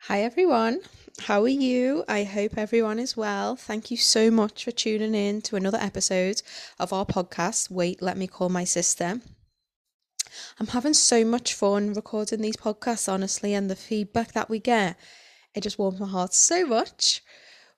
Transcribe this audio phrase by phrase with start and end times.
[0.00, 0.80] Hi everyone,
[1.20, 2.04] how are you?
[2.06, 3.56] I hope everyone is well.
[3.56, 6.42] Thank you so much for tuning in to another episode
[6.78, 9.22] of our podcast, Wait, Let Me Call My Sister.
[10.58, 14.98] I'm having so much fun recording these podcasts, honestly, and the feedback that we get,
[15.54, 17.22] it just warms my heart so much.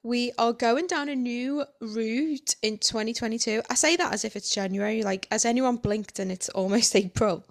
[0.03, 3.63] We are going down a new route in 2022.
[3.69, 7.45] I say that as if it's January, like, has anyone blinked and it's almost April?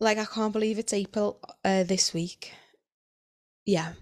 [0.00, 2.52] Like, I can't believe it's April uh, this week
[3.66, 3.92] yeah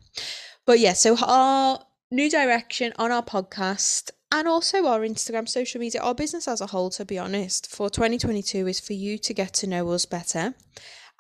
[0.67, 6.01] but yeah so our new direction on our podcast and also our instagram social media
[6.01, 9.53] our business as a whole to be honest for 2022 is for you to get
[9.53, 10.55] to know us better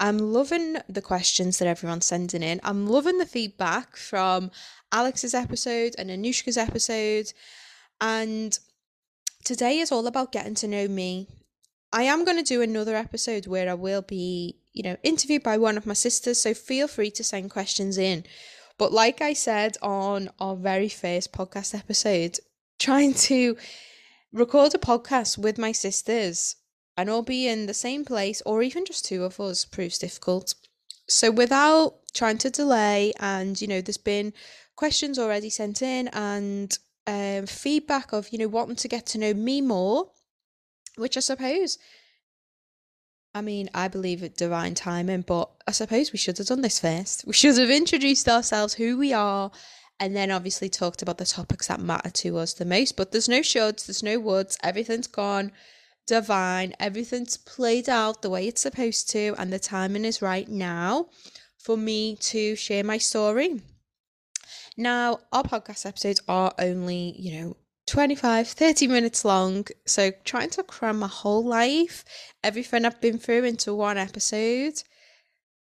[0.00, 4.50] i'm loving the questions that everyone's sending in i'm loving the feedback from
[4.92, 7.32] alex's episode and anushka's episode
[8.00, 8.58] and
[9.44, 11.28] today is all about getting to know me
[11.96, 15.58] I am going to do another episode where I will be, you know, interviewed by
[15.58, 16.42] one of my sisters.
[16.42, 18.24] So feel free to send questions in.
[18.78, 22.40] But like I said on our very first podcast episode,
[22.84, 23.56] trying to
[24.32, 26.56] record a podcast with my sisters
[26.96, 30.54] and all be in the same place or even just two of us proves difficult.
[31.08, 34.32] So without trying to delay, and you know, there's been
[34.76, 39.34] questions already sent in and um, feedback of you know wanting to get to know
[39.34, 40.10] me more
[40.96, 41.78] which I suppose,
[43.34, 46.78] I mean, I believe it divine timing, but I suppose we should have done this
[46.80, 47.24] first.
[47.26, 49.50] We should have introduced ourselves, who we are,
[50.00, 52.96] and then obviously talked about the topics that matter to us the most.
[52.96, 55.52] But there's no shoulds, there's no woods, everything's gone
[56.06, 61.06] divine, everything's played out the way it's supposed to, and the timing is right now
[61.58, 63.62] for me to share my story.
[64.76, 69.66] Now, our podcast episodes are only, you know, 25, 30 minutes long.
[69.86, 72.04] So trying to cram my whole life,
[72.42, 74.82] everything I've been through into one episode.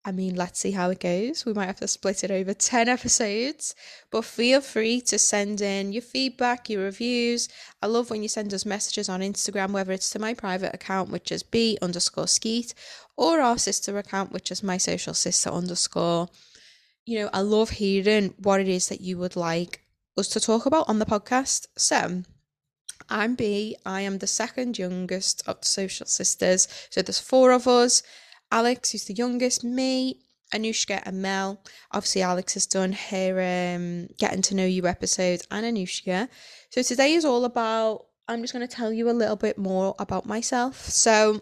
[0.07, 1.45] I mean, let's see how it goes.
[1.45, 3.75] We might have to split it over 10 episodes,
[4.09, 7.49] but feel free to send in your feedback, your reviews.
[7.81, 11.09] I love when you send us messages on Instagram, whether it's to my private account,
[11.09, 12.73] which is B underscore skeet,
[13.17, 16.29] or our sister account, which is my social sister underscore.
[17.05, 19.81] You know, I love hearing what it is that you would like
[20.17, 21.67] us to talk about on the podcast.
[21.75, 22.23] So,
[23.09, 23.75] I'm B.
[23.85, 26.69] I am the second youngest of the social sisters.
[26.91, 28.03] So there's four of us.
[28.51, 30.21] Alex, who's the youngest, me,
[30.53, 31.61] Anushka, and Mel.
[31.91, 36.29] Obviously, Alex has done her um, getting to know you episode, and Anushka.
[36.69, 38.05] So today is all about.
[38.29, 40.85] I'm just going to tell you a little bit more about myself.
[40.89, 41.39] So,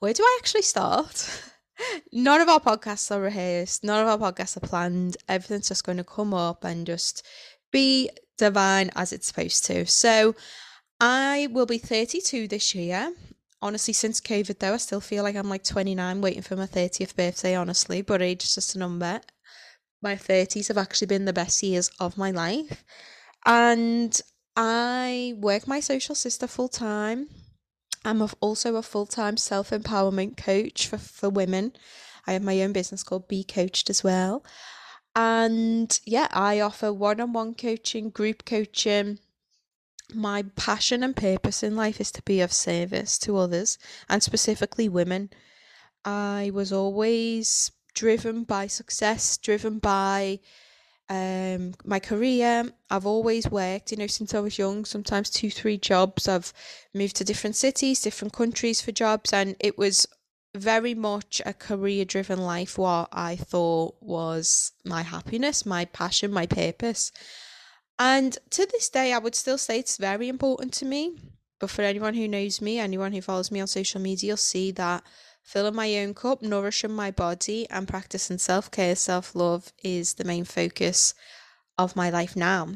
[0.00, 1.50] where do I actually start?
[2.12, 3.84] None of our podcasts are rehearsed.
[3.84, 5.16] None of our podcasts are planned.
[5.28, 7.24] Everything's just going to come up and just
[7.70, 9.86] be divine as it's supposed to.
[9.86, 10.34] So,
[11.00, 13.12] I will be 32 this year.
[13.64, 17.16] Honestly, since COVID, though, I still feel like I'm like 29 waiting for my 30th
[17.16, 19.22] birthday, honestly, but age is just a number.
[20.02, 22.84] My 30s have actually been the best years of my life.
[23.46, 24.20] And
[24.54, 27.28] I work my social sister full time.
[28.04, 31.72] I'm also a full time self empowerment coach for, for women.
[32.26, 34.44] I have my own business called Be Coached as well.
[35.16, 39.20] And yeah, I offer one on one coaching, group coaching.
[40.12, 43.78] My passion and purpose in life is to be of service to others
[44.08, 45.30] and specifically women.
[46.04, 50.40] I was always driven by success, driven by
[51.08, 52.70] um my career.
[52.90, 56.28] I've always worked you know since i was young sometimes two three jobs.
[56.28, 56.52] I've
[56.94, 60.06] moved to different cities different countries for jobs and it was
[60.54, 62.78] very much a career driven life.
[62.78, 67.12] What i thought was my happiness my passion my purpose
[67.98, 71.16] and to this day i would still say it's very important to me
[71.60, 74.70] but for anyone who knows me anyone who follows me on social media you'll see
[74.70, 75.02] that
[75.44, 80.24] filling my own cup, nourishing my body, and practicing self care, self love is the
[80.24, 81.14] main focus
[81.78, 82.68] of my life now.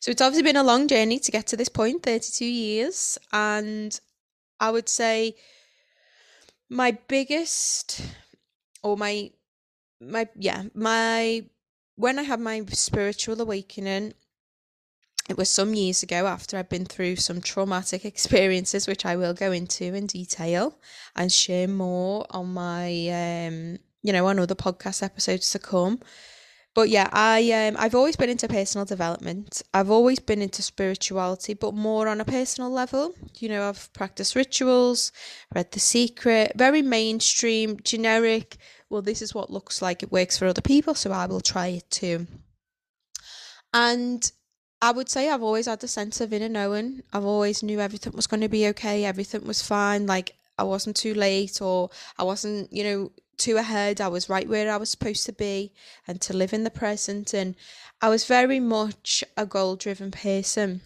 [0.00, 3.18] So it's obviously been a long journey to get to this point 32 years.
[3.32, 3.98] And
[4.60, 5.34] I would say
[6.68, 8.00] my biggest,
[8.82, 9.30] or my,
[10.00, 11.44] my, yeah, my,
[11.98, 14.14] when I had my spiritual awakening,
[15.28, 19.34] it was some years ago after I'd been through some traumatic experiences, which I will
[19.34, 20.78] go into in detail
[21.16, 26.00] and share more on my, um, you know, on other podcast episodes to come.
[26.74, 29.62] but yeah, I um I've always been into personal development.
[29.74, 33.14] I've always been into spirituality, but more on a personal level.
[33.40, 35.12] You know, I've practiced rituals,
[35.54, 38.56] read The Secret, very mainstream, generic.
[38.90, 41.68] Well, this is what looks like it works for other people, so I will try
[41.68, 42.26] it too.
[43.74, 44.30] And
[44.80, 47.02] I would say I've always had a sense of inner knowing.
[47.12, 50.06] I've always knew everything was going to be okay, everything was fine.
[50.06, 54.00] Like I wasn't too late or I wasn't, you know, too ahead.
[54.00, 55.72] I was right where I was supposed to be
[56.06, 57.34] and to live in the present.
[57.34, 57.56] And
[58.00, 60.80] I was very much a goal driven person.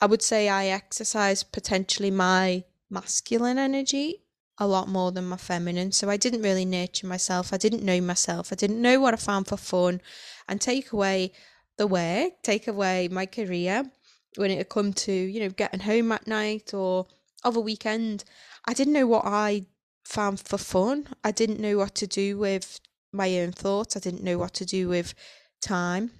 [0.00, 4.21] I would say I exercise potentially my masculine energy
[4.58, 5.92] a lot more than my feminine.
[5.92, 7.52] So I didn't really nurture myself.
[7.52, 8.52] I didn't know myself.
[8.52, 10.00] I didn't know what I found for fun
[10.48, 11.32] and take away
[11.78, 13.90] the work, take away my career
[14.36, 17.06] when it come to, you know, getting home at night or
[17.44, 18.24] of a weekend.
[18.66, 19.66] I didn't know what I
[20.04, 21.08] found for fun.
[21.24, 22.80] I didn't know what to do with
[23.12, 23.96] my own thoughts.
[23.96, 25.14] I didn't know what to do with
[25.60, 26.10] time.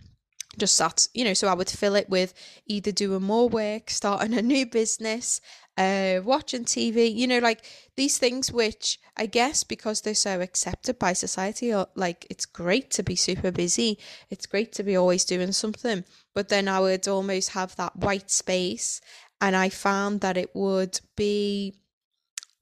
[0.59, 2.35] Just sat, you know, so I would fill it with
[2.67, 5.41] either doing more work, starting a new business,
[5.77, 7.65] uh, watching TV, you know, like
[7.97, 12.91] these things which I guess because they're so accepted by society, or like it's great
[12.93, 13.99] to be super busy,
[14.31, 16.05] it's great to be always doing something.
[16.35, 19.01] But then I would almost have that white space,
[19.41, 21.75] and I found that it would be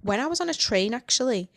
[0.03, 1.51] when I was on a train actually.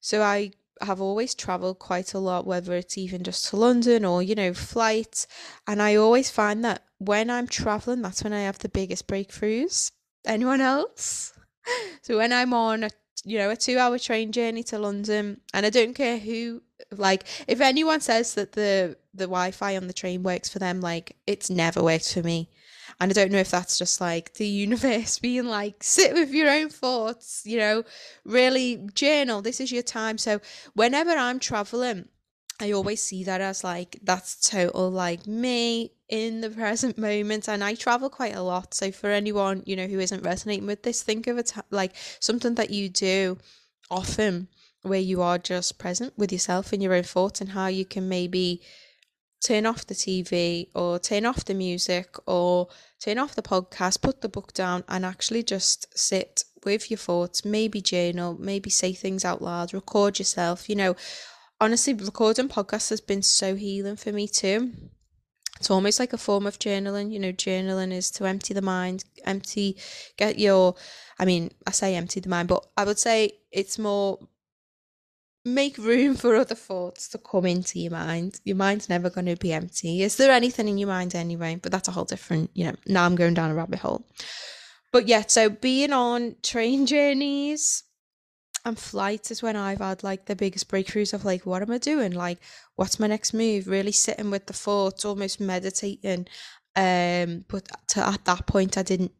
[0.00, 0.52] So I
[0.82, 4.52] have always traveled quite a lot, whether it's even just to London or, you know,
[4.52, 5.26] flights.
[5.66, 9.90] And I always find that when I'm traveling, that's when I have the biggest breakthroughs.
[10.26, 11.32] Anyone else?
[12.02, 12.90] So when I'm on a
[13.24, 16.62] you know, a two hour train journey to London and I don't care who
[16.92, 21.16] like if anyone says that the the Wi-Fi on the train works for them, like
[21.26, 22.50] it's never worked for me.
[23.00, 26.50] And I don't know if that's just like the universe being like, sit with your
[26.50, 27.82] own thoughts, you know,
[28.24, 29.42] really journal.
[29.42, 30.18] This is your time.
[30.18, 30.40] So
[30.74, 32.08] whenever I'm traveling,
[32.60, 37.64] I always see that as like that's total like me in the present moment and
[37.64, 41.02] I travel quite a lot so for anyone you know who isn't resonating with this
[41.02, 43.38] think of it like something that you do
[43.90, 44.48] often
[44.82, 48.08] where you are just present with yourself and your own thoughts and how you can
[48.08, 48.62] maybe
[49.44, 52.68] turn off the TV or turn off the music or
[53.00, 57.44] turn off the podcast, put the book down and actually just sit with your thoughts,
[57.44, 60.68] maybe journal, maybe say things out loud, record yourself.
[60.68, 60.96] You know,
[61.60, 64.72] honestly, recording podcasts has been so healing for me too.
[65.56, 67.12] It's almost like a form of journaling.
[67.12, 69.76] You know, journaling is to empty the mind, empty,
[70.16, 70.74] get your,
[71.18, 74.18] I mean, I say empty the mind, but I would say it's more
[75.46, 78.40] make room for other thoughts to come into your mind.
[78.44, 80.02] Your mind's never going to be empty.
[80.02, 81.58] Is there anything in your mind anyway?
[81.62, 84.04] But that's a whole different, you know, now I'm going down a rabbit hole.
[84.92, 87.84] But yeah, so being on train journeys
[88.66, 91.78] and flights is when I've had like the biggest breakthroughs of like, what am I
[91.78, 92.12] doing?
[92.12, 92.38] Like,
[92.74, 93.68] what's my next move?
[93.68, 96.26] Really sitting with the thoughts, almost meditating.
[96.74, 99.12] Um, but to, at that point, I didn't,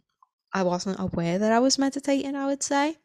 [0.53, 2.97] I wasn't aware that I was meditating, I would say.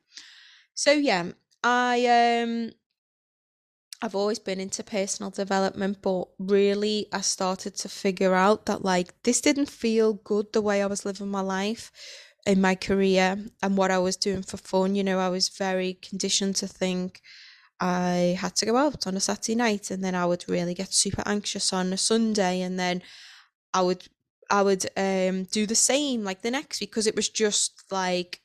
[0.73, 1.31] So yeah,
[1.63, 2.71] I um
[4.01, 9.21] I've always been into personal development, but really I started to figure out that like
[9.21, 11.91] this didn't feel good the way I was living my life
[12.45, 14.95] in my career and what I was doing for fun.
[14.95, 17.21] You know, I was very conditioned to think
[17.79, 20.93] I had to go out on a Saturday night and then I would really get
[20.93, 23.01] super anxious on a Sunday and then
[23.73, 24.07] I would
[24.49, 28.41] I would um do the same like the next week because it was just like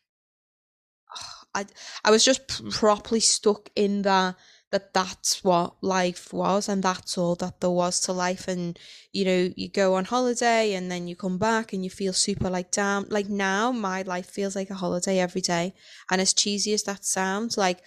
[1.54, 1.66] I
[2.04, 4.36] I was just properly stuck in that
[4.76, 8.46] that that's what life was and that's all that there was to life.
[8.46, 8.78] And
[9.10, 12.50] you know you go on holiday and then you come back and you feel super
[12.50, 15.72] like down like now my life feels like a holiday every day.
[16.10, 17.80] And as cheesy as that sounds like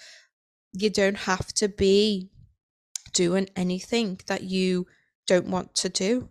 [0.73, 2.31] you don't have to be
[3.13, 4.87] doing anything that you
[5.27, 6.29] don't want to do.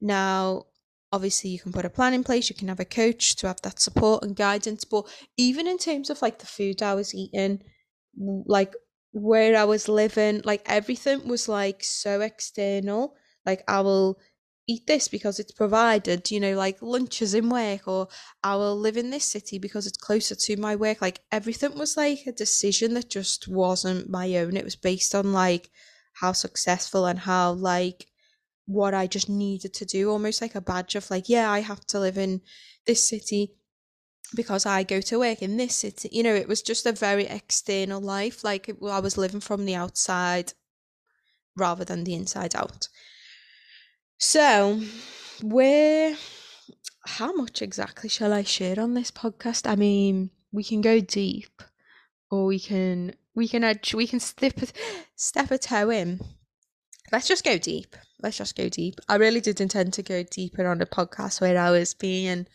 [0.00, 0.66] Now
[1.12, 3.62] obviously you can put a plan in place you can have a coach to have
[3.62, 7.62] that support and guidance but even in terms of like the food i was eating
[8.46, 8.74] like
[9.16, 13.16] where I was living, like everything was like so external.
[13.46, 14.18] Like I will
[14.68, 18.08] eat this because it's provided, you know, like lunches in work, or
[18.44, 21.00] I will live in this city because it's closer to my work.
[21.00, 24.54] Like everything was like a decision that just wasn't my own.
[24.56, 25.70] It was based on like
[26.14, 28.06] how successful and how like
[28.66, 31.86] what I just needed to do, almost like a badge of like, yeah, I have
[31.86, 32.42] to live in
[32.86, 33.54] this city
[34.36, 36.08] because I go to work in this city.
[36.12, 38.44] You know, it was just a very external life.
[38.44, 40.52] Like it, I was living from the outside
[41.56, 42.88] rather than the inside out.
[44.18, 44.80] So,
[45.42, 46.16] where,
[47.06, 49.68] how much exactly shall I share on this podcast?
[49.68, 51.62] I mean, we can go deep,
[52.30, 54.58] or we can we can edge, we can step
[55.16, 56.20] step a toe in.
[57.12, 57.96] let's just go deep.
[58.22, 58.98] Let's just go deep.
[59.08, 62.46] I really did intend to go deeper on the podcast where I was being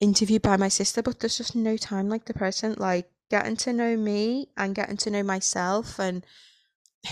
[0.00, 2.78] interviewed by my sister, but there's just no time like the present.
[2.78, 6.24] Like getting to know me and getting to know myself and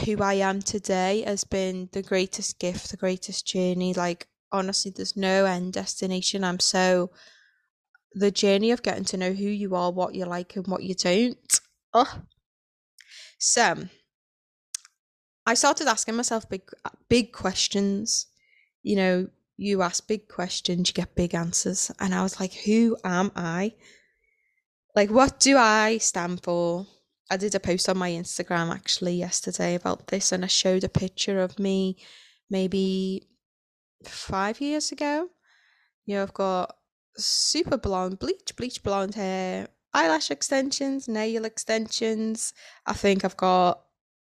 [0.05, 3.95] who I am today has been the greatest gift, the greatest journey.
[3.95, 6.45] Like honestly, there's no end destination.
[6.45, 7.11] I'm so
[8.13, 10.95] the journey of getting to know who you are, what you like and what you
[10.95, 11.61] don't.
[11.93, 12.23] Oh.
[13.39, 13.89] So
[15.45, 16.63] I started asking myself big
[17.09, 18.27] big questions.
[18.83, 21.91] You know, you ask big questions, you get big answers.
[21.99, 23.73] And I was like, who am I?
[24.95, 26.87] Like what do I stand for?
[27.31, 30.89] I did a post on my Instagram actually yesterday about this and I showed a
[30.89, 31.97] picture of me
[32.49, 33.29] maybe
[34.05, 35.29] five years ago.
[36.05, 36.77] You know, I've got
[37.17, 42.53] super blonde, bleach, bleach blonde hair, eyelash extensions, nail extensions.
[42.87, 43.86] I think I've got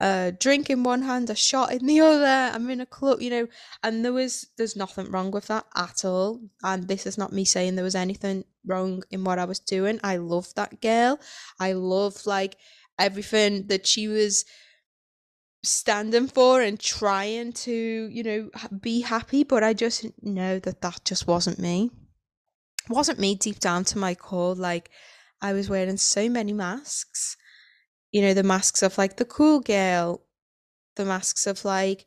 [0.02, 2.50] a drink in one hand, a shot in the other.
[2.52, 3.46] I'm in a club, you know,
[3.84, 6.40] and there was there's nothing wrong with that at all.
[6.64, 10.00] And this is not me saying there was anything wrong in what I was doing.
[10.02, 11.20] I love that girl.
[11.60, 12.56] I love like
[12.98, 14.44] everything that she was
[15.62, 21.04] standing for and trying to, you know, be happy, but I just know that that
[21.04, 21.90] just wasn't me.
[22.88, 24.90] Wasn't me deep down to my core like
[25.40, 27.36] I was wearing so many masks
[28.12, 30.22] you know, the masks of like the cool girl,
[30.96, 32.06] the masks of like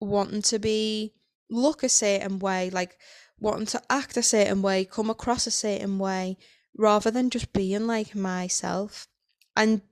[0.00, 1.14] wanting to be
[1.50, 2.98] look a certain way, like
[3.38, 6.36] wanting to act a certain way, come across a certain way,
[6.76, 9.06] rather than just being like myself.
[9.56, 9.82] And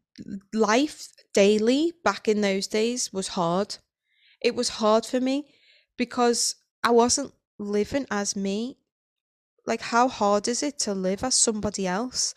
[0.53, 3.77] life daily back in those days was hard.
[4.41, 5.55] It was hard for me
[5.97, 8.79] because I wasn't living as me.
[9.65, 12.35] Like, how hard is it to live as somebody else?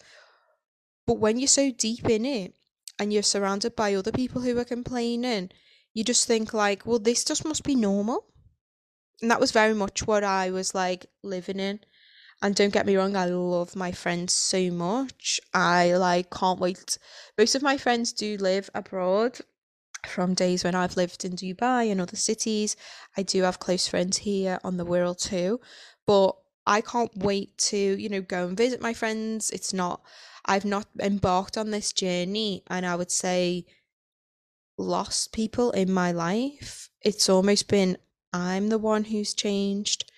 [1.08, 2.54] But when you're so deep in it,
[3.00, 5.52] and you're surrounded by other people who are complaining,
[5.94, 8.26] you just think like, well, this just must be normal.
[9.22, 11.80] And that was very much what I was like living in.
[12.42, 15.40] And don't get me wrong, I love my friends so much.
[15.54, 16.98] I like can't wait.
[17.38, 19.40] Most of my friends do live abroad
[20.06, 22.76] from days when I've lived in Dubai and other cities.
[23.18, 25.60] I do have close friends here on the Wirral too.
[26.06, 26.36] But
[26.68, 29.52] I can't wait to, you know, go and visit my friends.
[29.52, 30.02] It's not
[30.46, 33.66] I've not embarked on this journey and I would say
[34.78, 36.90] lost people in my life.
[37.02, 37.98] It's almost been
[38.34, 40.12] I'm the one who's changed.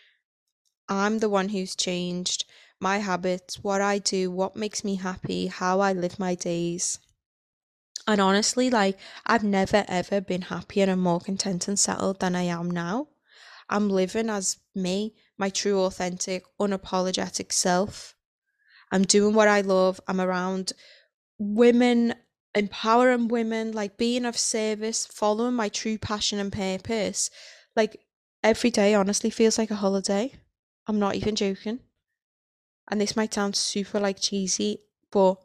[0.89, 2.45] I'm the one who's changed
[2.79, 6.99] my habits, what I do, what makes me happy, how I live my days.
[8.07, 12.43] And honestly, like, I've never ever been happier and more content and settled than I
[12.43, 13.07] am now.
[13.69, 18.15] I'm living as me, my true, authentic, unapologetic self.
[18.91, 19.99] I'm doing what I love.
[20.07, 20.73] I'm around
[21.37, 22.15] women,
[22.55, 27.29] empowering women, like being of service, following my true passion and purpose.
[27.75, 27.99] Like
[28.43, 30.33] every day, honestly, feels like a holiday.
[30.87, 31.79] I'm not even joking.
[32.89, 34.79] And this might sound super like cheesy,
[35.11, 35.35] but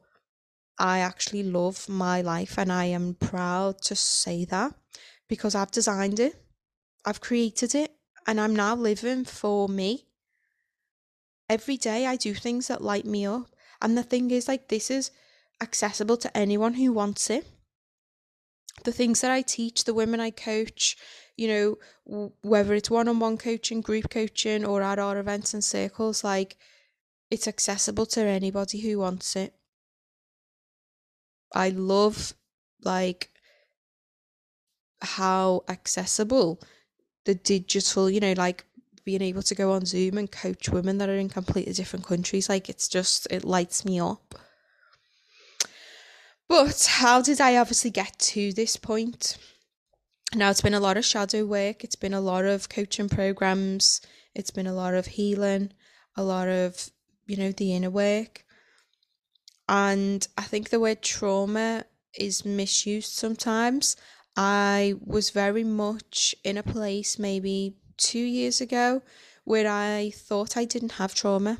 [0.78, 4.74] I actually love my life and I am proud to say that
[5.28, 6.36] because I've designed it,
[7.04, 7.92] I've created it,
[8.26, 10.06] and I'm now living for me
[11.52, 13.48] every day I do things that light me up.
[13.82, 15.10] And the thing is, like, this is
[15.60, 17.46] accessible to anyone who wants it.
[18.84, 20.96] The things that I teach, the women I coach,
[21.36, 25.62] you know, whether it's one on one coaching, group coaching, or at our events and
[25.62, 26.56] circles, like,
[27.30, 29.54] it's accessible to anybody who wants it.
[31.54, 32.34] I love,
[32.82, 33.30] like,
[35.02, 36.60] how accessible
[37.24, 38.64] the digital, you know, like
[39.04, 42.48] being able to go on Zoom and coach women that are in completely different countries,
[42.48, 44.34] like it's just it lights me up.
[46.48, 49.38] But how did I obviously get to this point?
[50.34, 54.00] Now it's been a lot of shadow work, it's been a lot of coaching programs,
[54.34, 55.72] it's been a lot of healing,
[56.16, 56.90] a lot of,
[57.26, 58.44] you know, the inner work.
[59.68, 61.84] And I think the word trauma
[62.18, 63.96] is misused sometimes.
[64.36, 69.02] I was very much in a place maybe two years ago
[69.44, 71.58] where I thought I didn't have trauma.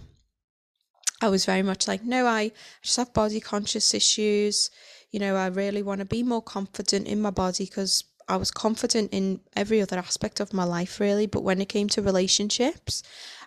[1.20, 2.52] I was very much like, no, I
[2.82, 4.70] just have body conscious issues.
[5.10, 8.50] You know, I really want to be more confident in my body because I was
[8.50, 11.26] confident in every other aspect of my life, really.
[11.26, 13.02] But when it came to relationships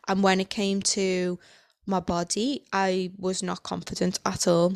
[0.07, 1.39] and when it came to
[1.85, 4.75] my body, I was not confident at all.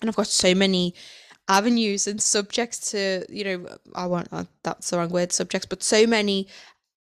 [0.00, 0.94] And I've got so many
[1.48, 5.82] avenues and subjects to, you know, I want, uh, that's the wrong word, subjects, but
[5.82, 6.48] so many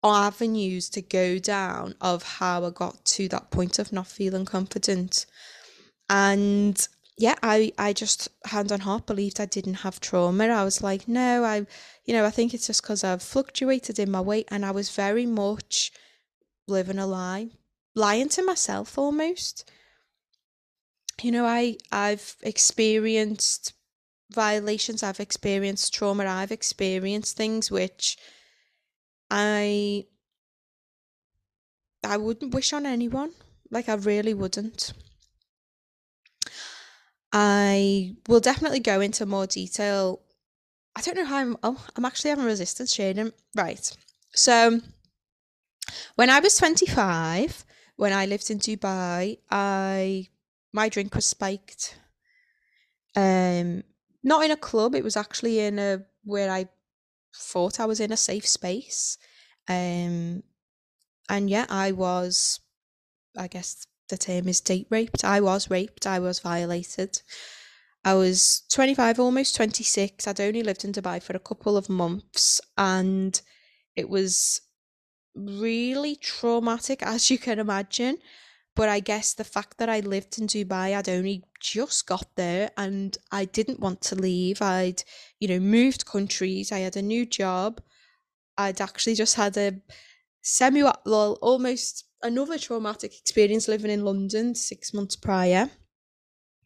[0.03, 5.25] avenues to go down of how I got to that point of not feeling confident.
[6.10, 6.86] And
[7.18, 10.48] yeah, I, I just hand on heart believed I didn't have trauma.
[10.48, 11.65] I was like, no, I,
[12.06, 14.89] you know, I think it's just because I've fluctuated in my weight and I was
[14.89, 15.92] very much
[16.68, 17.50] living a lie,
[17.96, 19.70] lying to myself almost.
[21.22, 23.74] You know, I, I've experienced
[24.33, 28.17] violations, I've experienced trauma, I've experienced things which
[29.29, 30.05] I,
[32.03, 33.31] I wouldn't wish on anyone.
[33.71, 34.93] Like, I really wouldn't.
[37.31, 40.21] I will definitely go into more detail.
[40.95, 41.57] I don't know how I'm.
[41.63, 43.31] Oh, I'm actually having resistance sharing.
[43.55, 43.91] Right.
[44.35, 44.79] So,
[46.15, 50.27] when I was 25, when I lived in Dubai, I
[50.71, 51.97] my drink was spiked.
[53.15, 53.83] Um,
[54.24, 54.96] not in a club.
[54.96, 56.68] It was actually in a where I
[57.36, 59.18] thought I was in a safe space.
[59.68, 60.44] Um,
[61.30, 62.60] and yeah, I was.
[63.38, 65.24] I guess the term is date raped.
[65.25, 67.22] I was raped, I was violated.
[68.06, 70.27] I was 25, almost 26.
[70.27, 73.42] I'd only lived in Dubai for a couple of months and
[73.96, 74.62] it was
[75.36, 78.18] really traumatic, as you can imagine.
[78.75, 82.72] But I guess the fact that I lived in Dubai, I'd only just got there
[82.75, 84.62] and I didn't want to leave.
[84.62, 85.03] I'd,
[85.39, 87.82] you know, moved countries, I had a new job.
[88.58, 89.80] I'd actually just had a
[90.42, 95.70] semi well, almost another traumatic experience living in London six months prior.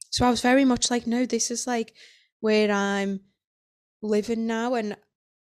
[0.09, 1.93] So I was very much like, no, this is like
[2.39, 3.19] where I'm
[4.01, 4.75] living now.
[4.75, 4.95] And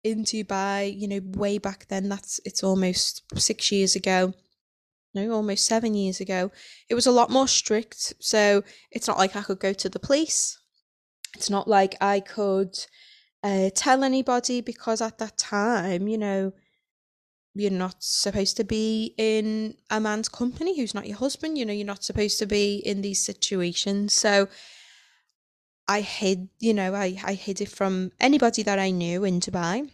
[0.04, 4.34] in Dubai, you know, way back then, that's it's almost six years ago.
[5.14, 6.52] No, almost seven years ago.
[6.88, 8.14] It was a lot more strict.
[8.20, 10.60] So it's not like I could go to the police.
[11.36, 12.78] It's not like I could
[13.44, 16.54] uh, tell anybody because at that time, you know,
[17.56, 21.58] you're not supposed to be in a man's company who's not your husband.
[21.58, 24.14] You know, you're not supposed to be in these situations.
[24.14, 24.48] So
[25.88, 29.90] I hid, you know, I, I hid it from anybody that I knew in Dubai.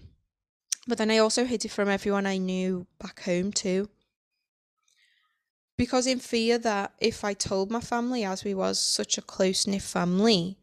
[0.88, 3.90] But then I also hid it from everyone I knew back home too.
[5.78, 9.68] Because in fear that if I told my family, as we was such a close
[9.68, 10.58] knit family,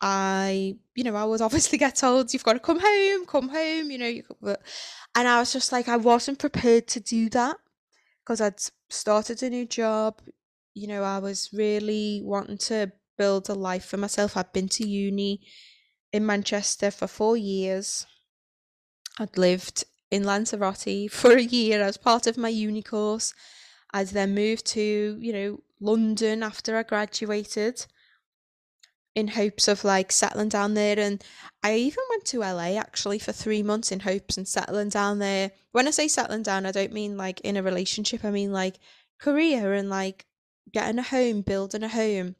[0.00, 3.90] I, you know, I would obviously get told, you've got to come home, come home,
[3.90, 4.22] you know, you
[5.14, 7.56] and I was just like, I wasn't prepared to do that
[8.22, 10.20] because I'd started a new job.
[10.74, 14.36] You know, I was really wanting to build a life for myself.
[14.36, 15.40] I'd been to uni
[16.12, 18.06] in Manchester for four years.
[19.18, 23.34] I'd lived in Lanzarote for a year as part of my uni course.
[23.94, 27.86] I'd then moved to, you know, London after I graduated
[29.14, 31.22] in hopes of like settling down there and
[31.62, 35.52] I even went to LA actually for 3 months in hopes and settling down there.
[35.70, 38.80] When I say settling down, I don't mean like in a relationship, I mean like
[39.20, 40.26] career and like
[40.72, 42.34] getting a home, building a home.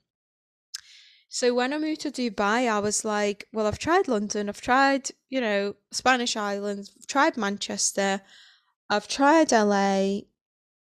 [1.29, 5.11] So when I moved to Dubai, I was like, well, I've tried London, I've tried,
[5.31, 8.21] you know, Spanish Islands, I've tried Manchester,
[8.90, 10.23] I've tried LA,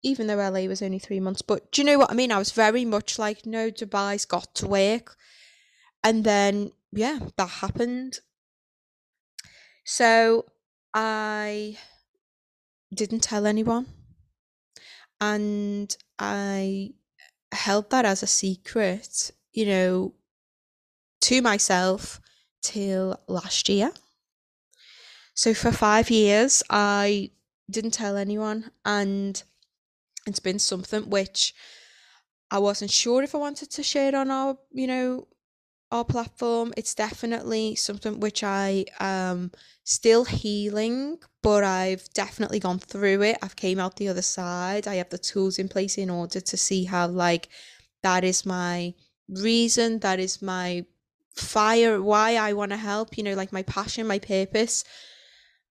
[0.03, 1.41] even though LA was only three months.
[1.41, 2.31] But do you know what I mean?
[2.31, 5.17] I was very much like, no, Dubai's got to work.
[6.03, 8.19] And then, yeah, that happened.
[9.83, 10.45] So
[10.93, 11.77] I
[12.93, 13.87] didn't tell anyone.
[15.19, 16.91] And I
[17.51, 20.13] held that as a secret, you know,
[21.21, 22.21] to myself
[22.61, 23.91] till last year.
[25.33, 27.31] So for five years, I
[27.69, 29.41] didn't tell anyone, and
[30.27, 31.53] it's been something which
[32.51, 35.27] I wasn't sure if I wanted to share on our, you know,
[35.91, 36.73] our platform.
[36.77, 39.51] It's definitely something which I am
[39.83, 43.37] still healing, but I've definitely gone through it.
[43.41, 44.87] I've came out the other side.
[44.87, 47.49] I have the tools in place in order to see how like
[48.03, 48.93] that is my
[49.29, 50.85] reason, that is my
[51.35, 54.83] fire, why I want to help, you know, like my passion, my purpose.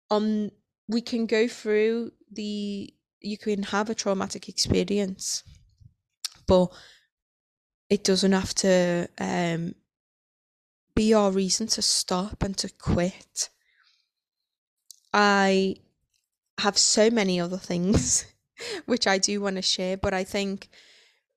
[0.09, 0.51] Um
[0.87, 5.43] we can go through the you can have a traumatic experience,
[6.45, 6.67] but
[7.89, 9.75] it doesn't have to um
[10.95, 13.49] be our reason to stop and to quit.
[15.11, 15.77] I
[16.59, 18.25] have so many other things
[18.85, 20.69] which I do want to share, but I think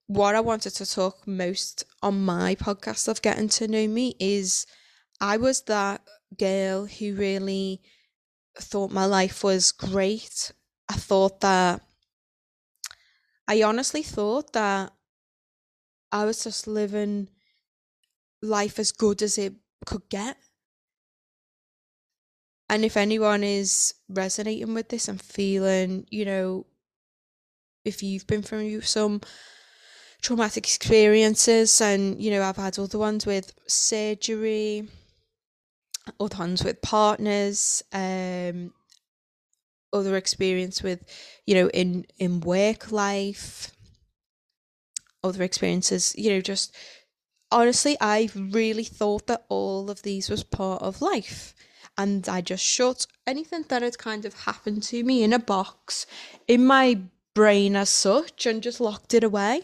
[0.07, 4.67] what I wanted to talk most on my podcast of getting to know me is
[5.21, 6.03] I was that
[6.39, 7.81] girl who really
[8.59, 10.53] thought my life was great.
[10.89, 11.83] I thought that
[13.49, 14.93] I honestly thought that
[16.13, 17.29] I was just living
[18.43, 20.37] life as good as it could get.
[22.69, 26.67] And if anyone is resonating with this and feeling, you know,
[27.85, 29.21] if you've been through some
[30.23, 34.89] traumatic experiences and you know I've had other ones with surgery
[36.21, 38.73] other ones with partners um
[39.93, 41.05] other experience with
[41.47, 43.73] you know in in work life
[45.23, 46.75] other experiences you know just
[47.51, 51.55] honestly I really thought that all of these was part of life
[51.99, 56.07] and I just shut anything that had kind of happened to me in a box
[56.47, 57.01] in my
[57.35, 59.63] brain as such and just locked it away.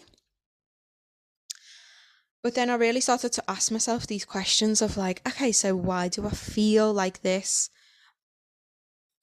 [2.43, 6.09] But then I really started to ask myself these questions of like, okay, so why
[6.09, 7.71] do I feel like this?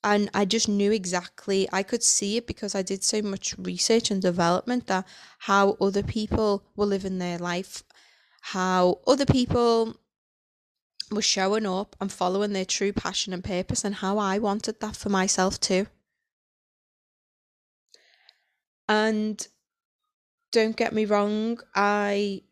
[0.03, 4.11] And I just knew exactly, I could see it because I did so much research
[4.11, 5.05] and development that
[5.39, 7.83] how other people were living their life,
[8.41, 9.97] how other people
[11.11, 14.95] were showing up and following their true passion and purpose and how I wanted that
[14.95, 15.87] for myself too.
[18.87, 19.45] And
[20.51, 22.43] don't get me wrong, I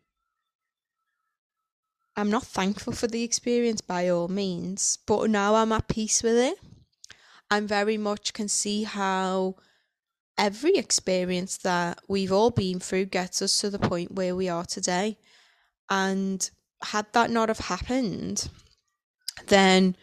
[2.14, 6.36] I'm not thankful for the experience by all means, but now I'm at peace with
[6.36, 6.58] it.
[7.50, 9.56] I'm very much can see how
[10.36, 14.64] every experience that we've all been through gets us to the point where we are
[14.64, 15.18] today.
[15.90, 16.48] And
[16.82, 18.48] had that not have happened,
[19.46, 19.96] then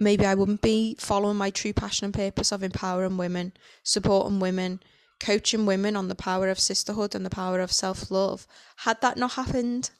[0.00, 4.80] maybe I wouldn't be following my true passion and purpose of empowering women, supporting women,
[5.20, 8.46] coaching women on the power of sisterhood and the power of self love.
[8.78, 9.90] Had that not happened,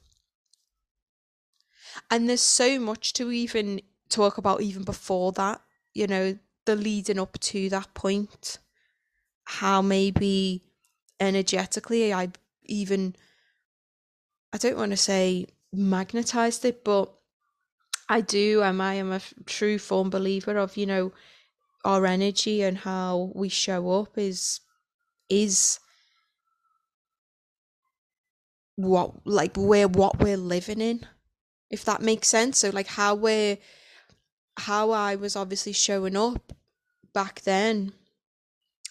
[2.11, 5.61] and there's so much to even talk about even before that,
[5.95, 8.59] you know, the leading up to that point,
[9.45, 10.63] how maybe
[11.21, 12.29] energetically I
[12.65, 13.15] even
[14.53, 17.13] I don't want to say magnetized it, but
[18.09, 18.63] I do.
[18.63, 21.13] Am I am a true form believer of you know
[21.85, 24.61] our energy and how we show up is
[25.29, 25.81] is
[28.77, 31.07] what like we're what we're living in
[31.71, 33.57] if that makes sense so like how we're
[34.59, 36.53] how i was obviously showing up
[37.13, 37.93] back then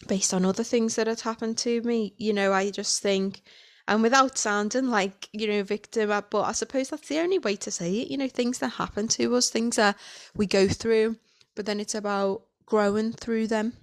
[0.08, 3.41] based on other things that had happened to me you know i just think
[3.88, 7.56] and without sounding like you know victim uh, but i suppose that's the only way
[7.56, 9.97] to say it you know things that happen to us things that
[10.36, 11.15] we go through
[11.56, 13.73] but then it's about growing through them.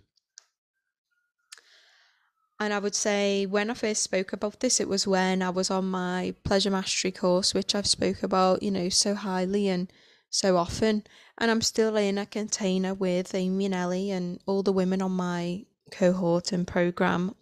[2.58, 5.70] And I would say when I first spoke about this, it was when I was
[5.70, 9.90] on my pleasure mastery course, which I've spoke about, you know, so highly and
[10.30, 11.04] so often.
[11.36, 15.12] And I'm still in a container with Amy and Ellie and all the women on
[15.12, 17.34] my cohort and program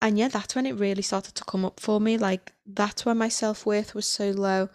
[0.00, 2.18] and yeah, that's when it really started to come up for me.
[2.18, 4.68] Like, that's when my self worth was so low.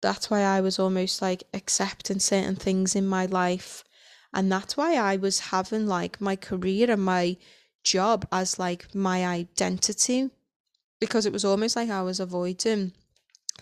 [0.00, 3.82] That's why I was almost like accepting certain things in my life.
[4.32, 7.36] And that's why I was having like my career and my
[7.82, 10.30] job as like my identity.
[11.00, 12.92] Because it was almost like I was avoiding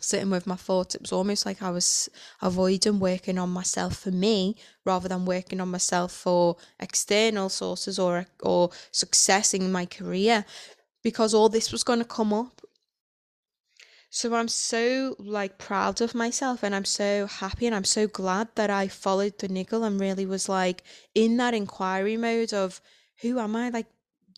[0.01, 0.95] sitting with my thoughts.
[0.95, 2.09] It was almost like I was
[2.43, 8.27] avoiding working on myself for me rather than working on myself for external sources or
[8.43, 10.45] or success in my career
[11.03, 12.61] because all this was going to come up.
[14.11, 18.49] So I'm so like proud of myself and I'm so happy and I'm so glad
[18.55, 20.83] that I followed the niggle and really was like
[21.15, 22.81] in that inquiry mode of
[23.21, 23.69] who am I?
[23.69, 23.87] Like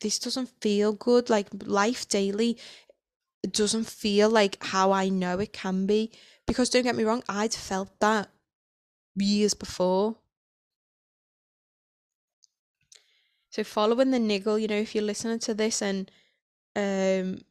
[0.00, 1.30] this doesn't feel good.
[1.30, 2.58] Like life daily
[3.52, 6.12] doesn't feel like how I know it can be.
[6.46, 8.28] Because don't get me wrong, I'd felt that
[9.14, 10.16] years before.
[13.50, 16.10] So following the niggle, you know, if you're listening to this and
[16.76, 17.42] um,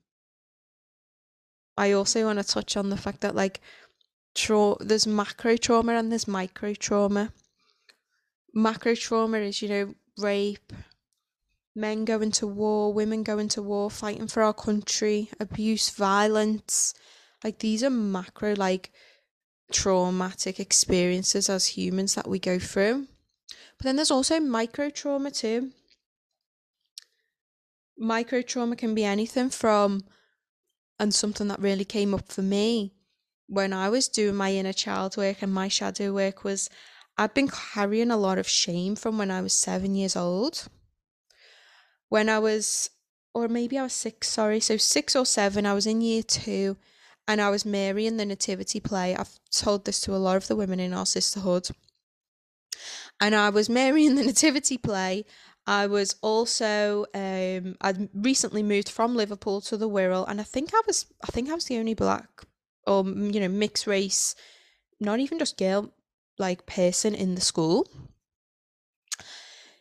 [1.78, 3.62] I also want to touch on the fact that like
[4.34, 7.32] tra- there's macro trauma and there's micro trauma.
[8.54, 10.74] Macro trauma is, you know, rape,
[11.78, 16.94] men going to war, women going to war, fighting for our country, abuse, violence.
[17.44, 18.92] Like these are macro like
[19.72, 23.08] traumatic experiences as humans that we go through.
[23.78, 25.72] But then there's also micro trauma too
[27.98, 30.04] micro trauma can be anything from,
[31.00, 32.94] and something that really came up for me
[33.48, 36.70] when I was doing my inner child work and my shadow work was
[37.18, 40.68] I'd been carrying a lot of shame from when I was seven years old.
[42.10, 42.90] When I was,
[43.34, 46.78] or maybe I was six, sorry, so six or seven, I was in year two
[47.28, 49.16] and I was Mary in the Nativity play.
[49.16, 51.70] I've told this to a lot of the women in our sisterhood.
[53.20, 55.26] And I was Mary in the Nativity play
[55.68, 60.74] I was also um I'd recently moved from Liverpool to the Wirral and I think
[60.74, 62.30] I was I think I was the only black
[62.88, 64.34] or you know mixed race
[65.02, 65.94] not even just girl
[66.40, 67.86] like person in the school.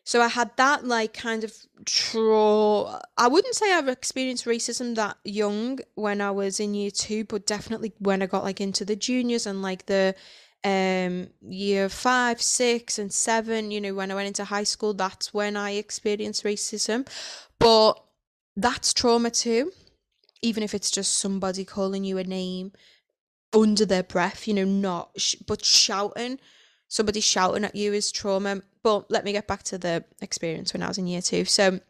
[0.06, 1.52] So I had that like kind of
[1.84, 3.02] trauma.
[3.18, 7.44] I wouldn't say I've experienced racism that young when I was in year two, but
[7.44, 10.14] definitely when I got like into the juniors and like the
[10.62, 15.34] um year five, six, and seven, you know, when I went into high school, that's
[15.34, 17.08] when I experienced racism.
[17.58, 17.94] But
[18.56, 19.72] that's trauma too,
[20.40, 22.70] even if it's just somebody calling you a name
[23.52, 26.38] under their breath, you know, not, sh- but shouting
[26.88, 28.62] somebody shouting at you is trauma.
[28.82, 31.44] But let me get back to the experience when I was in year two.
[31.44, 31.80] So,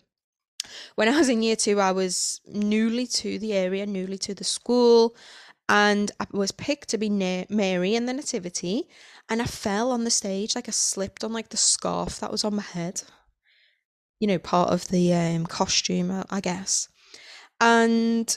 [0.95, 4.45] when I was in year two, I was newly to the area, newly to the
[4.45, 5.15] school,
[5.69, 8.89] and I was picked to be Mary in the Nativity.
[9.29, 12.45] And I fell on the stage, like I slipped on like the scarf that was
[12.45, 13.03] on my head.
[14.21, 16.89] You know, part of the um, costume, I guess.
[17.61, 18.37] And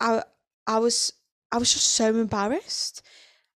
[0.00, 0.22] I,
[0.66, 1.12] I was,
[1.52, 3.02] I was just so embarrassed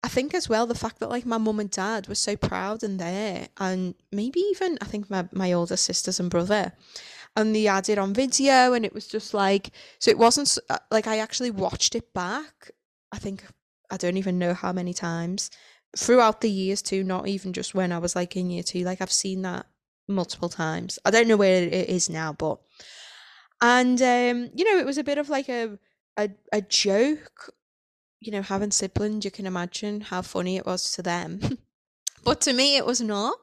[0.03, 2.83] I think as well the fact that like my mum and dad were so proud
[2.83, 6.73] and there, and maybe even I think my my older sisters and brother,
[7.35, 10.79] and they had it on video, and it was just like so it wasn't uh,
[10.89, 12.71] like I actually watched it back.
[13.11, 13.45] I think
[13.91, 15.51] I don't even know how many times
[15.95, 18.83] throughout the years too, not even just when I was like in year two.
[18.83, 19.67] Like I've seen that
[20.07, 20.97] multiple times.
[21.05, 22.59] I don't know where it is now, but
[23.61, 25.77] and um, you know, it was a bit of like a
[26.17, 27.53] a, a joke
[28.21, 31.57] you know, having siblings, you can imagine how funny it was to them.
[32.23, 33.35] but to me, it was not.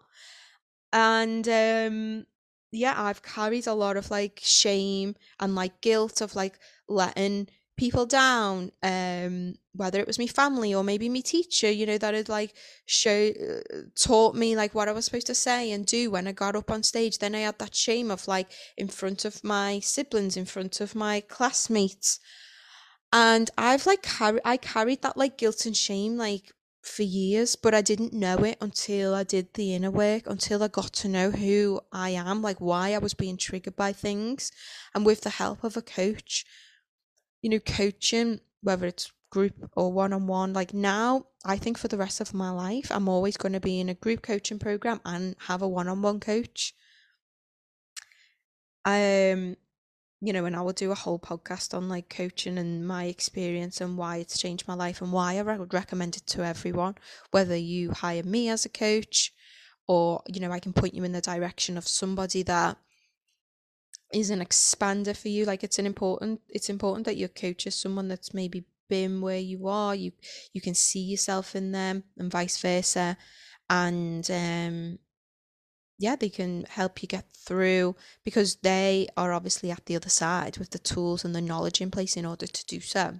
[0.93, 2.27] And um,
[2.71, 8.05] yeah, I've carried a lot of like shame and like guilt of like letting people
[8.05, 12.29] down um whether it was my family or maybe my teacher you know that had
[12.29, 12.53] like
[12.87, 16.33] show uh, taught me like what i was supposed to say and do when i
[16.33, 19.79] got up on stage then i had that shame of like in front of my
[19.79, 22.19] siblings in front of my classmates
[23.12, 27.75] and I've like carried I carried that like guilt and shame like for years, but
[27.75, 31.31] I didn't know it until I did the inner work, until I got to know
[31.31, 34.51] who I am, like why I was being triggered by things.
[34.94, 36.44] And with the help of a coach,
[37.42, 41.88] you know, coaching, whether it's group or one on one, like now, I think for
[41.88, 45.01] the rest of my life, I'm always going to be in a group coaching program
[45.05, 46.75] and have a one on one coach.
[48.85, 49.57] Um,
[50.21, 53.81] you know, and I will do a whole podcast on like coaching and my experience
[53.81, 56.97] and why it's changed my life and why I would recommend it to everyone,
[57.31, 59.33] whether you hire me as a coach
[59.87, 62.77] or, you know, I can point you in the direction of somebody that
[64.13, 65.45] is an expander for you.
[65.45, 69.39] Like it's an important it's important that your coach is someone that's maybe been where
[69.39, 70.13] you are, you
[70.53, 73.17] you can see yourself in them and vice versa.
[73.71, 74.99] And um
[75.99, 80.57] yeah, they can help you get through because they are obviously at the other side
[80.57, 83.15] with the tools and the knowledge in place in order to do so.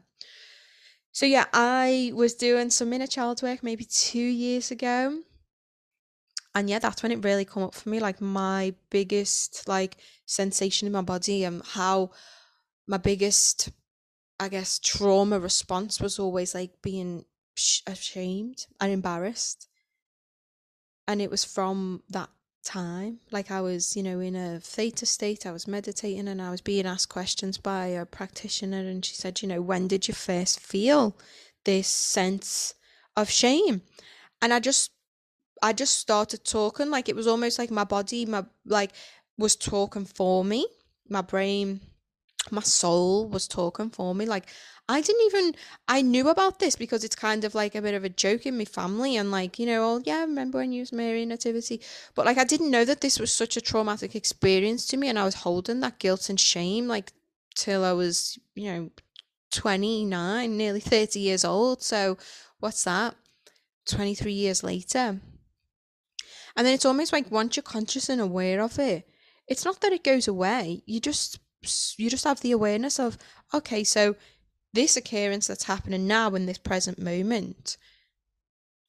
[1.11, 5.21] So, yeah, I was doing some inner child work maybe two years ago.
[6.55, 10.87] And yeah, that's when it really come up for me, like my biggest like sensation
[10.87, 12.11] in my body and how
[12.87, 13.71] my biggest,
[14.39, 17.25] I guess, trauma response was always like being
[17.87, 19.69] ashamed and embarrassed.
[21.09, 22.29] And it was from that
[22.69, 23.19] time.
[23.31, 26.61] Like I was, you know, in a theta state, I was meditating and I was
[26.61, 30.61] being asked questions by a practitioner and she said, you know, when did you first
[30.61, 31.17] feel
[31.65, 32.75] this sense
[33.17, 33.81] of shame?
[34.43, 34.91] And I just
[35.63, 38.93] I just started talking like it was almost like my body, my like
[39.39, 40.67] was talking for me.
[41.09, 41.81] My brain,
[42.53, 44.27] my soul was talking for me.
[44.27, 44.49] Like
[44.89, 45.55] I didn't even
[45.87, 48.57] I knew about this because it's kind of like a bit of a joke in
[48.57, 51.81] my family and like, you know, oh yeah, I remember when you was Mary Nativity.
[52.15, 55.19] But like I didn't know that this was such a traumatic experience to me and
[55.19, 57.13] I was holding that guilt and shame like
[57.55, 58.91] till I was, you know,
[59.53, 61.83] 29, nearly 30 years old.
[61.83, 62.17] So
[62.61, 63.15] what's that?
[63.87, 65.21] 23 years later.
[66.57, 69.09] And then it's almost like once you're conscious and aware of it,
[69.47, 70.83] it's not that it goes away.
[70.87, 71.39] You just
[71.97, 73.19] you just have the awareness of
[73.53, 74.17] okay, so
[74.73, 77.77] this occurrence that's happening now in this present moment,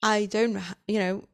[0.01, 1.27] I don't, you know,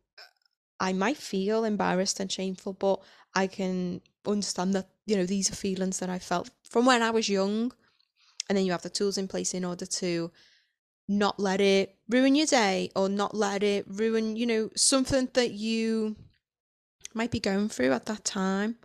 [0.80, 3.02] I might feel embarrassed and shameful, but
[3.34, 7.12] I can understand that, you know, these are feelings that I felt from when I
[7.12, 7.72] was young.
[8.48, 10.32] And then you have the tools in place in order to
[11.08, 15.52] not let it ruin your day or not let it ruin, you know, something that
[15.52, 16.16] you
[17.14, 18.78] might be going through at that time.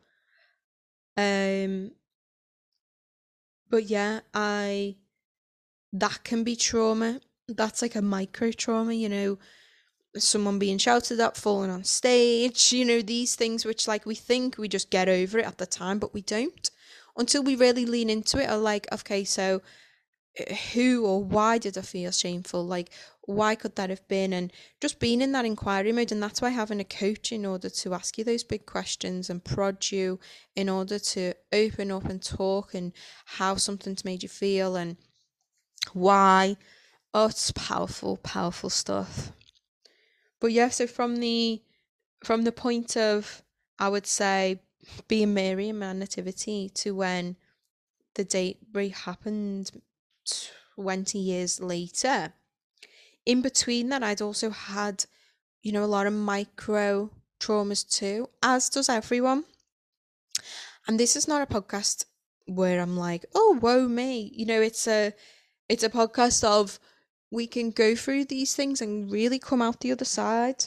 [1.16, 1.92] Um,
[3.70, 4.96] but yeah, I
[5.92, 7.20] that can be trauma.
[7.48, 9.38] That's like a micro trauma, you know,
[10.16, 14.58] someone being shouted at, falling on stage, you know, these things which like we think
[14.58, 16.70] we just get over it at the time, but we don't
[17.16, 18.48] until we really lean into it.
[18.48, 19.62] Are like, okay, so
[20.36, 22.64] Eh, who or why did I feel shameful?
[22.64, 22.90] Like,
[23.22, 24.32] why could that have been?
[24.32, 26.12] And just being in that inquiry mode.
[26.12, 29.44] And that's why having a coach in order to ask you those big questions and
[29.44, 30.18] prod you
[30.54, 32.92] in order to open up and talk and
[33.24, 34.96] how something's made you feel and
[35.92, 36.56] why.
[37.12, 39.32] Oh, it's powerful, powerful stuff.
[40.40, 41.62] But yeah, so from the
[42.24, 43.42] from the point of
[43.78, 44.60] I would say
[45.08, 47.36] being Mary in my nativity to when
[48.14, 49.70] the date rape happened
[50.76, 52.32] 20 years later.
[53.26, 55.04] In between that, I'd also had,
[55.62, 59.44] you know, a lot of micro traumas too, as does everyone.
[60.86, 62.04] And this is not a podcast
[62.46, 64.32] where I'm like, oh, woe me.
[64.34, 65.12] You know, it's a
[65.68, 66.80] it's a podcast of
[67.30, 70.64] we can go through these things and really come out the other side.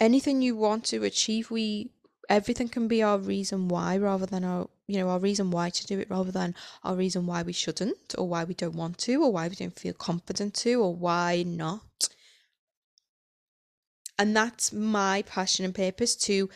[0.00, 1.92] Anything you want to achieve, we
[2.28, 5.86] everything can be our reason why rather than our you know our reason why to
[5.86, 9.22] do it rather than our reason why we shouldn't or why we don't want to
[9.22, 12.08] or why we don't feel confident to or why not.
[14.18, 16.48] And that's my passion and purpose to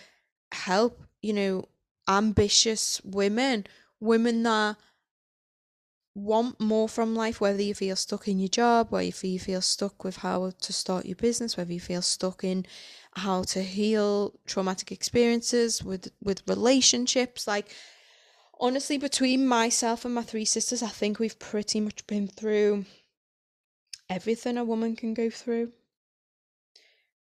[0.52, 1.68] help you know
[2.08, 3.66] ambitious women
[4.00, 4.76] women that
[6.18, 10.04] want more from life, whether you feel stuck in your job, whether you feel stuck
[10.04, 12.66] with how to start your business, whether you feel stuck in
[13.12, 17.46] how to heal traumatic experiences with with relationships.
[17.46, 17.74] Like
[18.60, 22.84] honestly, between myself and my three sisters, I think we've pretty much been through
[24.08, 25.72] everything a woman can go through.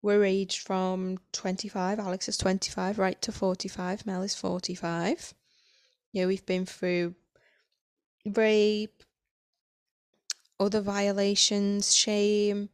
[0.02, 5.34] We're aged from 25, Alex is 25, right to 45, Mel is 45.
[6.12, 7.16] Yeah, we've been through
[8.26, 9.04] rape,
[10.60, 12.70] other violations, shame,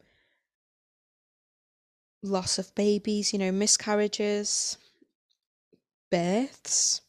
[2.23, 4.77] loss of babies, you know, miscarriages,
[6.09, 7.01] births,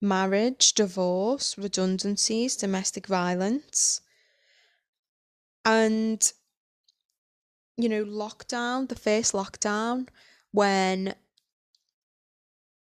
[0.00, 4.00] marriage, divorce, redundancies, domestic violence,
[5.64, 6.32] and,
[7.76, 10.08] you know, lockdown, the first lockdown
[10.50, 11.14] when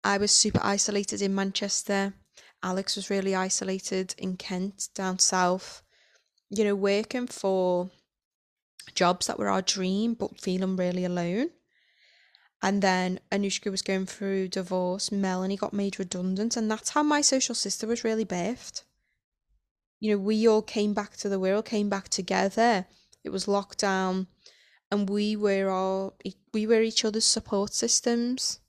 [0.05, 2.15] I was super isolated in Manchester
[2.63, 5.83] Alex was really isolated in Kent, down south,
[6.51, 7.91] you know, working for
[8.95, 11.51] jobs that were our dream, but feeling really alone.
[12.63, 17.21] And then Anushka was going through divorce, Melanie got made redundant, and that's how my
[17.21, 18.83] social sister was really birthed.
[20.01, 22.87] You know, we all came back to the world, came back together.
[23.25, 24.27] It was lockdown,
[24.91, 26.17] and we were all
[26.53, 28.61] we were each other's support systems.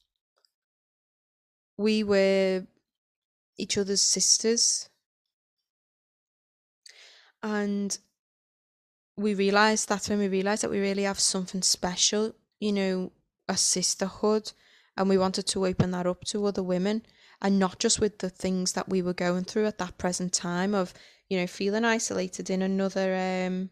[1.77, 2.65] We were
[3.57, 4.89] each other's sisters.
[7.43, 7.97] And
[9.15, 13.11] we realised that's when we realised that we really have something special, you know,
[13.49, 14.51] a sisterhood.
[14.95, 17.03] And we wanted to open that up to other women
[17.41, 20.73] and not just with the things that we were going through at that present time
[20.73, 20.93] of,
[21.29, 23.69] you know, feeling isolated in another um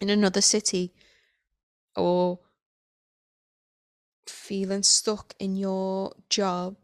[0.00, 0.92] in another city
[1.94, 2.40] or
[4.26, 6.76] feeling stuck in your job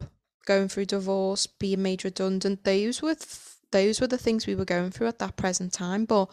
[0.47, 2.63] going through divorce, being made redundant.
[2.63, 6.05] Those were th- those were the things we were going through at that present time.
[6.05, 6.29] But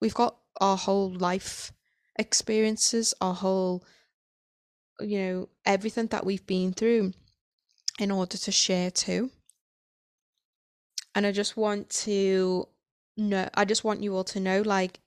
[0.00, 1.72] we've got our whole life
[2.18, 3.84] experiences, our whole,
[5.00, 7.12] you know, everything that we've been through
[7.98, 9.30] in order to share too.
[11.14, 12.68] And I just want to
[13.16, 15.00] know, I just want you all to know, like,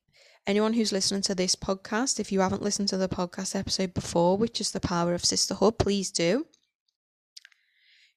[0.47, 4.35] anyone who's listening to this podcast, if you haven't listened to the podcast episode before,
[4.35, 6.45] which is the power of sisterhood, please do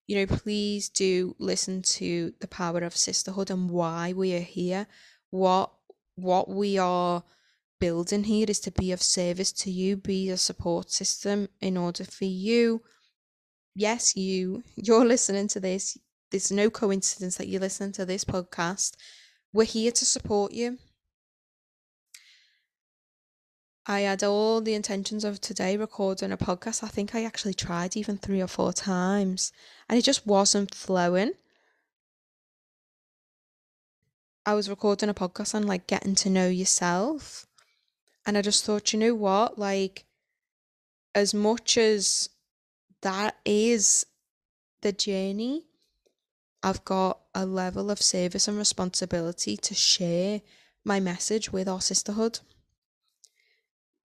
[0.06, 4.86] you know, please do listen to the power of sisterhood and why we are here.
[5.30, 5.72] What
[6.16, 7.22] what we are
[7.80, 12.04] building here is to be of service to you, be a support system in order
[12.04, 12.82] for you.
[13.74, 15.96] Yes, you you're listening to this.
[16.30, 18.96] There's no coincidence that you're listening to this podcast.
[19.52, 20.78] We're here to support you.
[23.84, 26.84] I had all the intentions of today recording a podcast.
[26.84, 29.52] I think I actually tried even three or four times
[29.88, 31.32] and it just wasn't flowing.
[34.46, 37.46] I was recording a podcast on like getting to know yourself.
[38.24, 39.58] And I just thought, you know what?
[39.58, 40.04] Like,
[41.12, 42.28] as much as
[43.02, 44.06] that is
[44.82, 45.64] the journey,
[46.62, 50.40] I've got a level of service and responsibility to share
[50.84, 52.38] my message with our sisterhood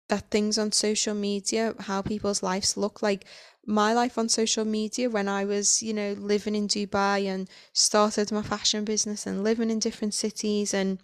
[0.09, 3.25] that things on social media, how people's lives look like
[3.65, 8.31] my life on social media when I was, you know, living in Dubai and started
[8.31, 10.99] my fashion business and living in different cities and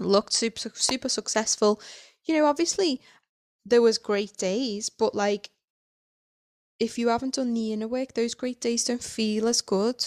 [0.00, 1.80] looked super super successful.
[2.24, 3.00] You know, obviously
[3.64, 5.50] there was great days, but like
[6.78, 10.06] if you haven't done the inner work, those great days don't feel as good.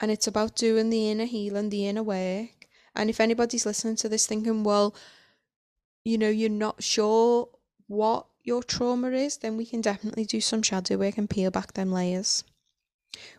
[0.00, 2.61] And it's about doing the inner healing, the inner work.
[2.94, 4.94] And if anybody's listening to this thinking, well,
[6.04, 7.48] you know, you're not sure
[7.86, 11.72] what your trauma is, then we can definitely do some shadow work and peel back
[11.72, 12.44] them layers.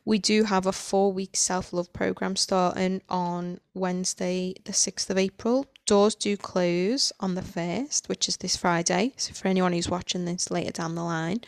[0.05, 5.17] We do have a four week self love program starting on Wednesday, the 6th of
[5.17, 5.65] April.
[5.85, 9.13] Doors do close on the 1st, which is this Friday.
[9.17, 11.41] So, for anyone who's watching this later down the line,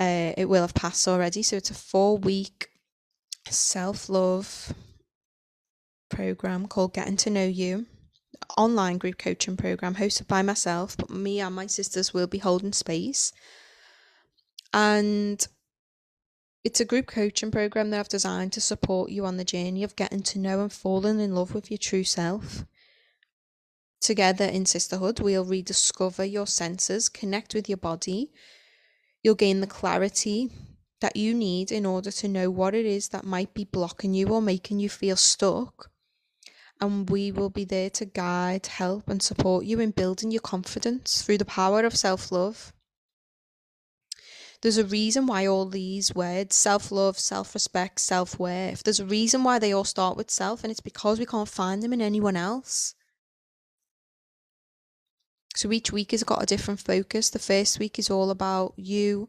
[0.00, 1.42] uh, it will have passed already.
[1.42, 2.68] So, it's a four week
[3.48, 4.72] self love
[6.08, 7.86] program called Getting to Know You
[8.58, 12.72] online group coaching program hosted by myself, but me and my sisters will be holding
[12.72, 13.32] space.
[14.72, 15.46] And
[16.64, 19.96] it's a group coaching program that I've designed to support you on the journey of
[19.96, 22.64] getting to know and falling in love with your true self.
[24.00, 28.32] Together in sisterhood, we'll rediscover your senses, connect with your body.
[29.22, 30.50] You'll gain the clarity
[31.00, 34.28] that you need in order to know what it is that might be blocking you
[34.28, 35.90] or making you feel stuck
[36.80, 41.22] and we will be there to guide, help, and support you in building your confidence
[41.22, 42.72] through the power of self love.
[44.60, 49.06] There's a reason why all these words self love, self respect, self worth there's a
[49.06, 52.00] reason why they all start with self, and it's because we can't find them in
[52.00, 52.94] anyone else.
[55.54, 57.30] So each week has got a different focus.
[57.30, 59.28] The first week is all about you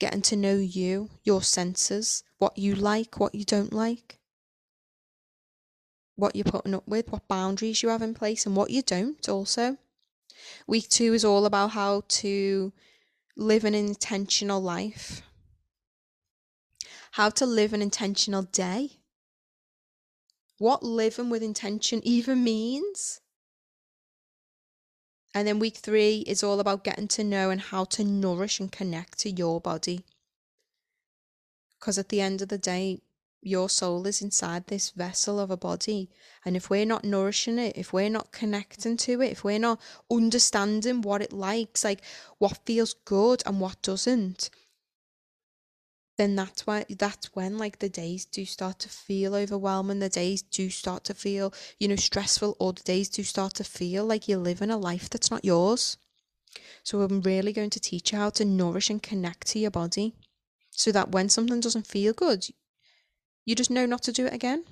[0.00, 4.20] getting to know you, your senses, what you like, what you don't like
[6.16, 9.28] what you're putting up with, what boundaries you have in place, and what you don't
[9.28, 9.76] also.
[10.66, 12.72] Week two is all about how to
[13.36, 15.22] live an intentional life,
[17.12, 18.98] how to live an intentional day,
[20.58, 23.20] what living with intention even means.
[25.34, 28.70] And then week three is all about getting to know and how to nourish and
[28.70, 30.04] connect to your body.
[31.78, 33.00] Because at the end of the day,
[33.46, 36.10] your soul is inside this vessel of a body.
[36.44, 39.80] And if we're not nourishing it, if we're not connecting to it, if we're not
[40.10, 42.02] understanding what it likes, like
[42.38, 44.50] what feels good and what doesn't,
[46.16, 50.42] then that's why that's when like the days do start to feel overwhelming the days
[50.42, 54.28] do start to feel you know stressful or the days do start to feel like
[54.28, 55.96] you're living a life that's not yours
[56.82, 60.14] so i'm really going to teach you how to nourish and connect to your body
[60.70, 62.46] so that when something doesn't feel good
[63.44, 64.64] you just know not to do it again.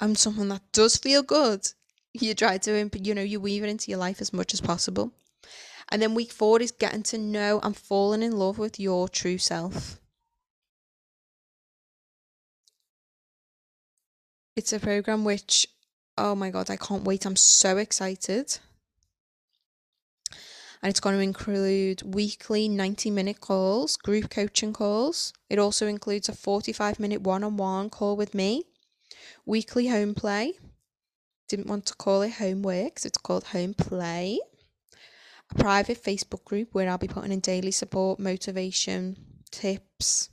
[0.00, 1.66] And something that does feel good,
[2.12, 5.12] you try to, you know, you weave it into your life as much as possible.
[5.90, 9.38] And then week four is getting to know and falling in love with your true
[9.38, 9.98] self.
[14.54, 15.66] It's a program which,
[16.16, 17.24] oh my God, I can't wait.
[17.24, 18.58] I'm so excited
[20.82, 25.32] and it's going to include weekly 90 minute calls, group coaching calls.
[25.50, 28.64] It also includes a 45 minute one on one call with me,
[29.44, 30.54] weekly home play.
[31.48, 34.38] Didn't want to call it homework, so it's called home play.
[35.50, 39.16] A private Facebook group where I'll be putting in daily support, motivation,
[39.50, 40.28] tips,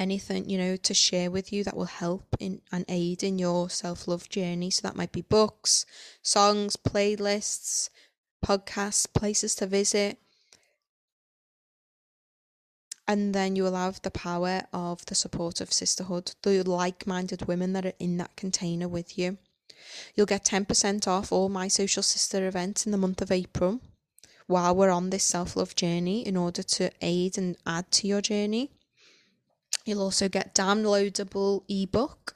[0.00, 3.68] anything you know to share with you that will help in and aid in your
[3.68, 5.84] self-love journey so that might be books
[6.22, 7.90] songs playlists
[8.44, 10.18] podcasts, places to visit.
[13.06, 17.48] And then you will have the power of the support of sisterhood, the like minded
[17.48, 19.38] women that are in that container with you.
[20.14, 23.80] You'll get 10% off all my social sister events in the month of April
[24.46, 28.20] while we're on this self love journey in order to aid and add to your
[28.20, 28.70] journey.
[29.84, 32.34] You'll also get downloadable ebook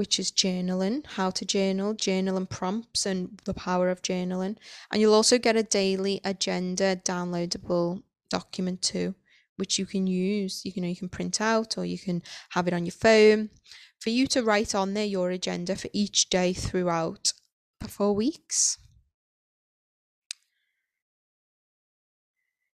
[0.00, 4.56] which is journaling, how to journal, journaling prompts, and the power of journaling.
[4.90, 9.14] And you'll also get a daily agenda downloadable document too,
[9.58, 10.64] which you can use.
[10.64, 12.92] You can, you, know, you can print out or you can have it on your
[12.92, 13.50] phone
[13.98, 17.34] for you to write on there your agenda for each day throughout
[17.80, 18.78] the four weeks.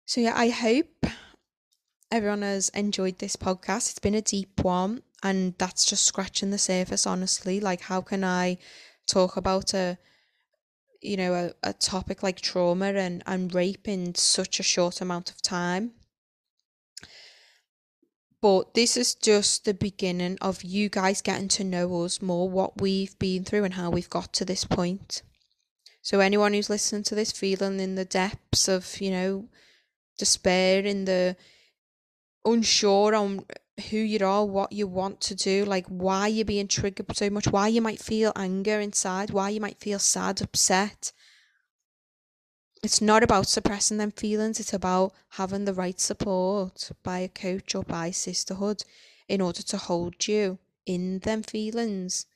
[0.05, 1.07] So, yeah, I hope
[2.13, 3.91] everyone has enjoyed this podcast.
[3.91, 7.61] It's been a deep one and that's just scratching the surface honestly.
[7.61, 8.59] Like how can i
[9.07, 9.99] talk about a
[11.01, 15.31] you know a, a topic like trauma and and rape in such a short amount
[15.31, 15.93] of time?
[18.43, 22.81] But this is just the beginning of you guys getting to know us more what
[22.81, 25.23] we've been through and how we've got to this point.
[26.03, 29.49] So anyone who's listening to this feeling in the depths of you know
[30.19, 31.37] despair in the
[32.45, 33.45] unsure on
[33.91, 37.49] who you are, what you want to do, like why you're being triggered so much,
[37.49, 41.13] why you might feel anger inside, why you might feel sad, upset.
[42.83, 47.75] it's not about suppressing them feelings, it's about having the right support by a coach
[47.75, 48.83] or by sisterhood
[49.29, 52.27] in order to hold you in them feelings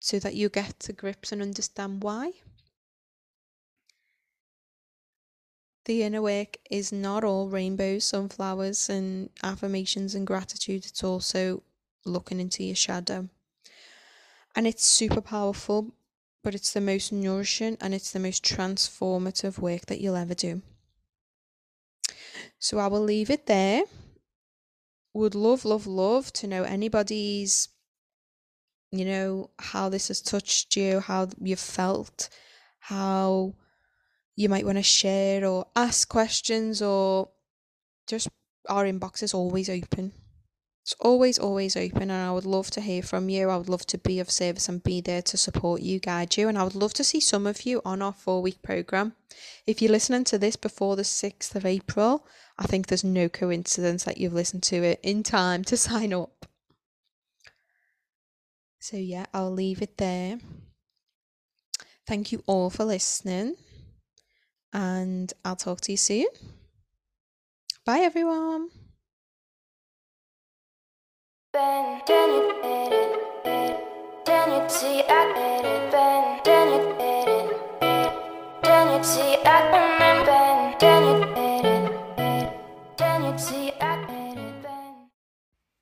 [0.00, 2.32] so that you get to grips and understand why.
[5.84, 10.86] The inner work is not all rainbows, sunflowers, and affirmations and gratitude.
[10.86, 11.62] It's also
[12.06, 13.28] looking into your shadow.
[14.56, 15.92] And it's super powerful,
[16.42, 20.62] but it's the most nourishing and it's the most transformative work that you'll ever do.
[22.58, 23.82] So I will leave it there.
[25.12, 27.68] Would love, love, love to know anybody's,
[28.90, 32.30] you know, how this has touched you, how you've felt,
[32.78, 33.54] how
[34.36, 37.28] you might want to share or ask questions or
[38.06, 38.28] just
[38.68, 40.12] our inbox is always open.
[40.82, 43.48] It's always, always open, and I would love to hear from you.
[43.48, 46.46] I would love to be of service and be there to support you, guide you,
[46.46, 49.14] and I would love to see some of you on our four week program.
[49.66, 52.26] If you're listening to this before the 6th of April,
[52.58, 56.44] I think there's no coincidence that you've listened to it in time to sign up.
[58.78, 60.38] So, yeah, I'll leave it there.
[62.06, 63.56] Thank you all for listening
[64.74, 66.26] and I'll talk to you soon.
[67.86, 68.68] Bye, everyone.
[79.04, 80.32] See I remember,
[83.22, 83.70] you see